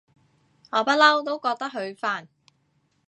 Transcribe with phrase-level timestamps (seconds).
[0.71, 2.27] 我不嬲都覺得佢煩